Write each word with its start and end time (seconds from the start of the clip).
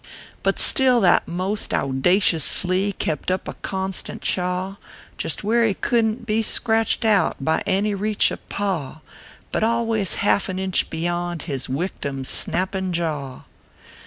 But 0.41 0.57
still 0.57 0.99
that 1.01 1.27
most 1.27 1.73
owdacious 1.75 2.55
flea 2.55 2.93
Kept 2.93 3.29
up 3.29 3.47
a 3.47 3.53
constant 3.53 4.23
chaw 4.23 4.77
Just 5.15 5.43
where 5.43 5.63
he 5.63 5.75
couldn 5.75 6.17
t 6.17 6.23
be 6.23 6.41
scratched 6.41 7.05
out 7.05 7.35
By 7.39 7.61
any 7.67 7.93
reach 7.93 8.31
of 8.31 8.49
paw. 8.49 9.01
But 9.51 9.63
always 9.63 10.15
half 10.15 10.49
an 10.49 10.57
inch 10.57 10.89
beyond 10.89 11.43
His 11.43 11.67
wictim 11.69 12.21
s 12.21 12.29
snappin 12.29 12.93
jaw. 12.93 13.43